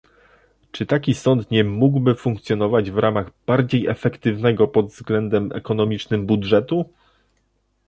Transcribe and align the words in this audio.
Czy 0.71 0.85
taki 0.85 1.13
sąd 1.13 1.51
nie 1.51 1.63
mógłby 1.63 2.15
funkcjonować 2.15 2.91
w 2.91 2.97
ramach 2.97 3.29
bardziej 3.45 3.87
efektywnego 3.87 4.67
pod 4.67 4.85
względem 4.87 5.51
ekonomicznym 5.51 6.25
budżetu? 6.25 6.89